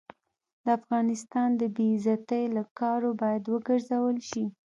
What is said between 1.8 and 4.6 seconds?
عزتۍ له کارو باید وګرزول شي.